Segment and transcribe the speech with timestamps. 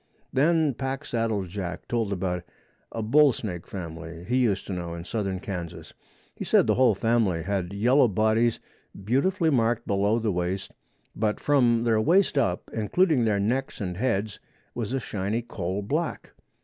[0.33, 2.43] Then Packsaddle Jack told about
[2.91, 5.93] a bull snake family he used to know in southern Kansas.
[6.33, 8.59] He said the whole family had yellow bodies
[9.05, 10.73] beautifully marked below the waist,
[11.15, 14.39] but from their waist up, including their necks and heads,
[14.73, 16.31] was a shiny coal black.